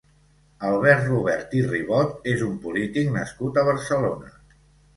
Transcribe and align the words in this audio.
Albert 0.69 1.03
Robert 1.09 1.53
i 1.59 1.61
Ribot 1.67 2.27
és 2.33 2.43
un 2.47 2.57
polític 2.65 3.15
nascut 3.21 3.63
a 3.65 3.69
Barcelona. 3.71 4.35